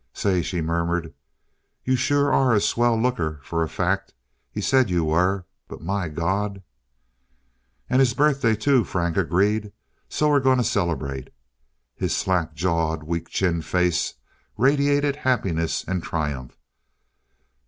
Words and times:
"Say," 0.13 0.41
she 0.41 0.61
murmured, 0.61 1.13
"you 1.85 1.95
sure 1.95 2.33
are 2.33 2.55
a 2.55 2.59
swell 2.59 2.99
looker 2.99 3.39
for 3.43 3.61
a 3.61 3.69
fact. 3.69 4.15
He 4.49 4.59
said 4.59 4.89
you 4.89 5.05
were 5.05 5.45
but 5.67 5.79
my 5.83 6.09
Gawd" 6.09 6.63
"And 7.87 7.99
his 7.99 8.15
birthday 8.15 8.55
too," 8.55 8.83
Frank 8.83 9.15
agreed, 9.15 9.71
"so 10.09 10.29
we're 10.29 10.39
gonna 10.39 10.63
celebrate" 10.63 11.29
His 11.95 12.17
slack 12.17 12.55
jawed, 12.55 13.03
weak 13.03 13.29
chinned 13.29 13.63
face 13.65 14.15
radiated 14.57 15.17
happiness 15.17 15.83
and 15.87 16.01
triumph. 16.01 16.57